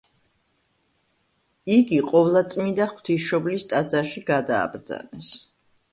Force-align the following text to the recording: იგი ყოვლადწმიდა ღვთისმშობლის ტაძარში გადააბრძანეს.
იგი 1.75 1.99
ყოვლადწმიდა 2.09 2.89
ღვთისმშობლის 2.95 3.69
ტაძარში 3.75 4.25
გადააბრძანეს. 4.31 5.35